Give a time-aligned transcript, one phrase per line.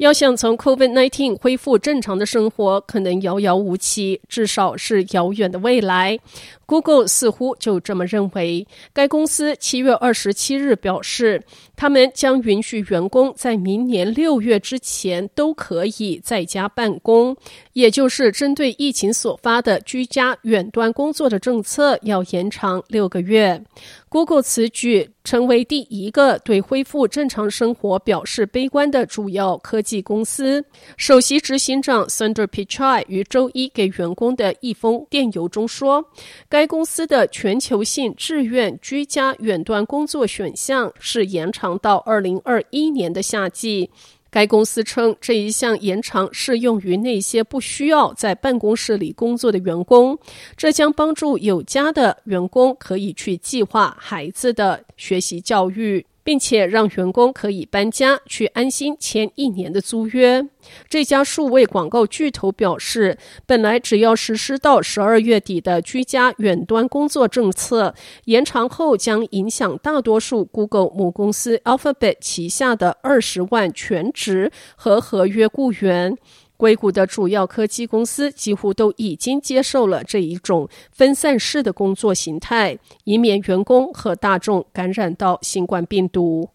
[0.00, 6.18] 要想从 COVID-19 恢复正常的生活，可能遥遥无期，至少是遥远的未来。
[6.64, 8.66] Google 似乎就这么认为。
[8.94, 11.42] 该公司七月二十七日表示，
[11.76, 17.36] 他们将允许员工在明年六月之前都可以在家办公，
[17.74, 23.62] 也就是针对疫情所发的居家远端工作的政策要延长六个月。
[24.08, 30.62] Google 此举成为第一个对恢复正常生活表示悲观的主要科技公司。
[30.98, 36.04] 首席执行长 Sundar Pichai 于周一给员工的一封电邮中说，
[36.50, 43.88] 该公司的全球性志愿居家远端工作选项是延长到二零二一年的夏季。
[44.32, 50.16] 该公司称，这一项延长适用于那些不需要在办公室里工作的员工，
[50.56, 56.06] 这将帮助有家的员工可以去计划孩子的学习教育。
[56.30, 60.46] 并且让员工可以搬家去安心签一年的租约。
[60.88, 76.16] 这家数位广告巨头表示，本来只要实施到十二月底的居家远端工作政策，延长后将影响大多数 Google 母公司 Alphabet 旗下的二十万全职和合约雇员。
[76.60, 86.50] 硅谷的主要科技公司几乎都已经接受了这一种分散式的工作形态，以免员工和大众感染到新冠病毒。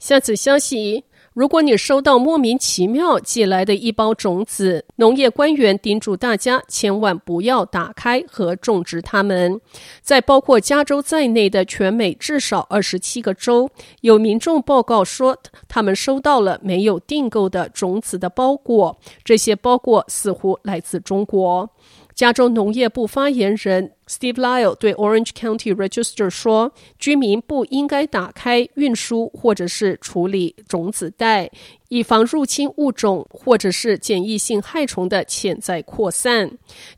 [0.00, 1.04] 下次消息。
[1.32, 9.60] 如果你收到莫名其妙寄来的一包种子，农业官员叮嘱大家千万不要打开和种植它们。
[10.02, 13.70] 在包括加州在内的全美至少二十七个州，
[14.00, 15.38] 有民众报告说，
[15.68, 21.70] 他们收到了没有订购的种子的包裹，这些包裹似乎来自中国。
[22.20, 26.70] 加州农业部发言人 Steve Lyle 对 Orange County Register 说
[27.00, 31.50] ：“居民不应该打开、运输或者是处理种子袋，
[31.88, 36.50] 以防入侵物种或者是检疫性害虫的潜在扩散。”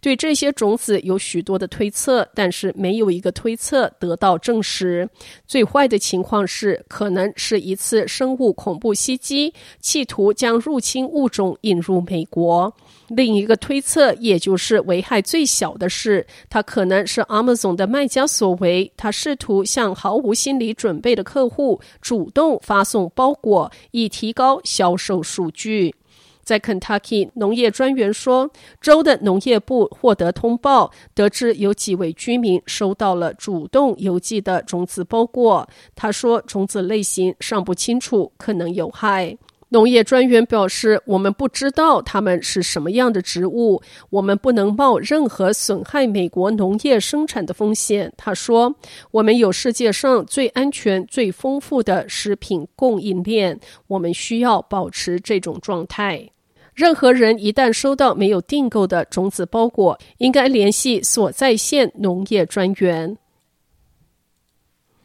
[0.02, 5.08] 对这些种子有许多的推测，但是没有一个推测得到证实。
[5.46, 12.74] 最坏的情况是，可能是一次生物恐怖袭击，企图将入侵物种引入美国。
[13.14, 18.90] 另一个推测，也就是危害最小的是，它可能是 Amazon 的卖家所为。
[18.96, 25.94] 他试图向毫无心理准备的客户主动发送包裹，以提高销售数据。
[26.42, 35.68] 在 Kentucky，农业专员说，州的农业部获得通报，得知有几位居民收到了主动邮寄的种子包裹。
[35.94, 39.36] 他说，种子类型尚不清楚，可能有害。
[39.72, 48.74] 农业专员表示：“我们不知道它们是什么样的植物，我们不能冒任何损害美国农业生产的风险。”他说
[49.12, 56.28] ：“我们有世界上最安全、最丰富的食品供应链，我们需要保持这种状态。
[56.74, 63.16] 任何人一旦收到没有订购的种子包裹，应该联系所在县农业专员。”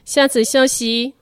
[0.03, 1.13] 下次消息。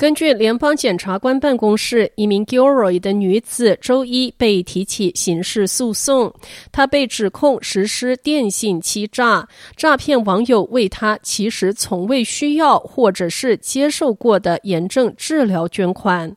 [0.00, 6.32] 根据联邦检察官办公室，一名 Gilroy 的女子周一被提起刑事诉讼。
[6.72, 9.46] 她被指控实施电信欺诈，
[9.76, 16.34] 诈骗网友为她其实从未需要或者是接受过的炎症治疗捐款。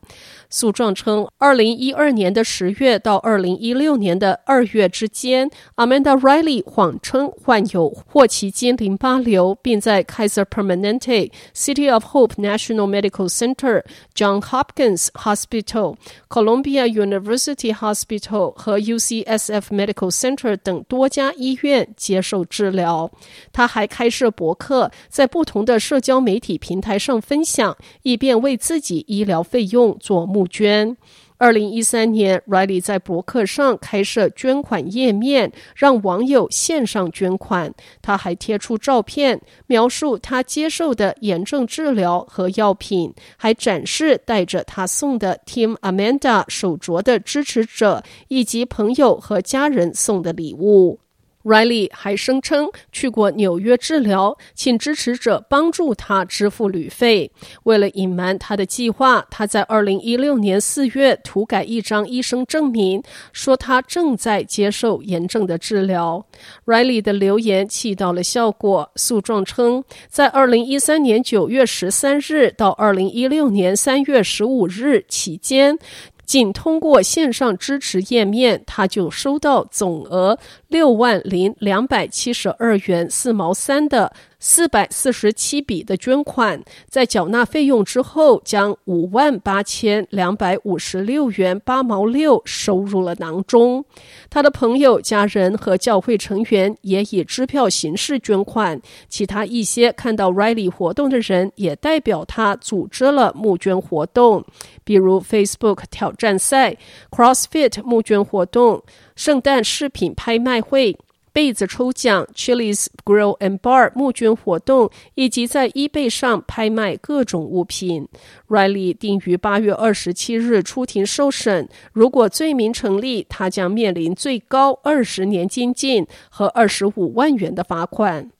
[0.54, 13.82] 诉状称，二零一二年的十月到二零一六年的二月之间，Amanda Riley 谎称患有霍奇金淋巴瘤，并在 Kaiser Permanente、City of Hope National Medical Center、
[14.14, 15.96] John Hopkins Hospital、
[16.28, 23.10] Columbia University Hospital 和 UCSF Medical Center 等多家医院接受治疗。
[23.52, 30.96] 他还开设博客，在不同的社交媒体平台上分享，以便为自己医疗费用做募捐。
[31.36, 37.74] 二零一三年，Riley 在博客上开设捐款页面，让网友线上捐款。
[38.00, 51.00] 他还贴出照片，描述他接受的炎症治疗和药品，还展示带着他送的 Team Amanda 手镯的支持者以及朋友和家人送的礼物。
[51.44, 57.30] Riley 还声称去过纽约治疗，请支持者帮助他支付旅费。
[57.64, 63.02] 为了隐瞒他的计划，他在二零一六年四月涂改一张医生证明，
[63.32, 66.26] 说他正在接受炎症的治疗。
[66.64, 68.90] Riley 的留言起到了效果。
[68.96, 75.78] 诉状称，在二零一三年九月十三日到二零一六年三月十五日期间，
[76.24, 80.38] 仅通过线上支持页面，他就收到总额
[80.68, 84.12] 六万零两百七十二元四毛三的
[84.46, 93.82] 四百四十七笔的捐款，在缴纳费用之后，将五万八千两百五十六元八毛六收入了囊中。
[94.28, 98.78] 他的朋友、家人和教会成员也以支票形式捐款。
[99.08, 104.44] 其他一些看到 Riley 活动的人也代表他组织了募捐活动，
[104.84, 106.76] 比如 Facebook 挑战赛、
[107.10, 108.82] CrossFit 募捐活动、
[109.16, 110.98] 圣诞饰品拍卖会。
[111.34, 118.06] 被子抽奖、Chili's Grill and Bar 募捐活动，以及在 eBay 上拍卖各种物品。
[118.48, 128.30] Riley 定于八月二十七日出庭受审，如果罪名成立，他将面临最高二十年监禁和二十五万元的罚款。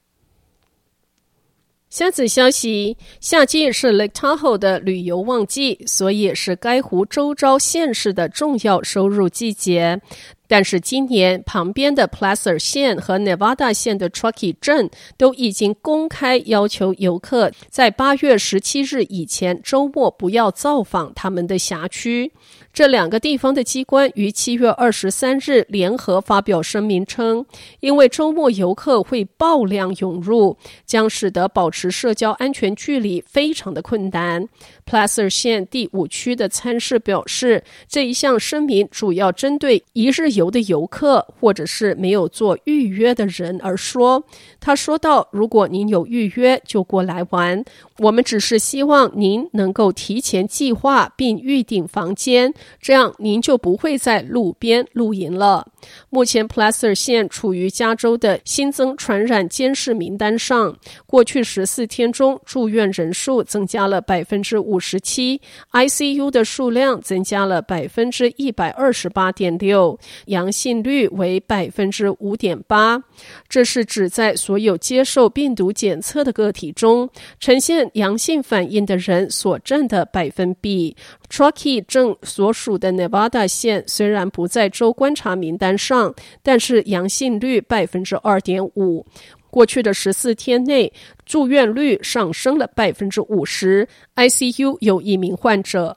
[1.91, 10.01] 下次消息：夏季是 Lake Tahoe 的旅游旺季，所以是该湖周遭县市的重要收入季节。
[10.47, 22.33] 但是今年旁边的 Placer 县和 Nevada 县的 Truckee 镇都已经公开要求游客在八月十七日以前周末不要造访他们的辖区。
[22.73, 27.47] 这两个地方的机关于七月二十三日联合发表声明称，
[27.79, 34.49] 因为周末游客会爆量涌入，将使得保持社交安全距离非常的困难。
[34.85, 44.25] Placer 县第五区的参事表示，这一项声明主要针对一日游的游客或者是没有做预约的人而说。
[44.61, 47.65] 他说道：“如果您有预约，就过来玩。
[47.99, 55.67] 我们只是希望您能够提前计划并预订房间。”这样您就不会在路边露营了。
[56.09, 60.77] 目前，Placer 县处于加州的新增传染监视名单上。
[61.07, 65.41] 过去十四天中，住院人数增加了百分之五十七
[65.73, 73.03] ，ICU 的数量增加了百分之一百二十八点六，阳性率为百分之五点八。
[73.49, 80.97] 这是指在所有接受病毒检测的个体中，呈现阳性反应的人所占的百分比。
[81.29, 89.07] Truckee 镇所属的 Nevada 县虽然不在州观察名单上，但是阳性率百分之二点五。
[89.51, 90.93] 过去的十四天内，
[91.25, 95.97] 住院率上升了百分之五十，ICU 有一名患者。